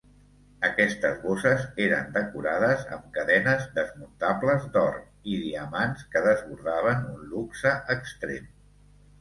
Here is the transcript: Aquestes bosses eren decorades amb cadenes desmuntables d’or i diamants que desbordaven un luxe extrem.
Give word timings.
Aquestes 0.67 1.17
bosses 1.25 1.65
eren 1.87 2.07
decorades 2.15 2.81
amb 2.97 3.05
cadenes 3.17 3.67
desmuntables 3.75 4.65
d’or 4.79 4.97
i 5.35 5.39
diamants 5.45 6.05
que 6.17 6.25
desbordaven 6.31 7.07
un 7.15 7.23
luxe 7.37 7.79
extrem. 7.99 8.51